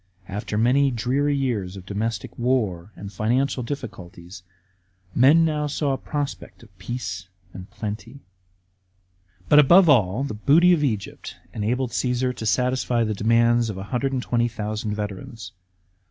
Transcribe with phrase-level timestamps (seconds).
[0.27, 4.41] After many dreary years of domestic war and financial difficulties,
[5.13, 8.21] men now saw a prospect of peace and plenty.
[9.47, 14.95] But, above all, the booty of Egypt enabled Csesar to satisfy the demands of 120,000
[14.95, 15.51] veterans.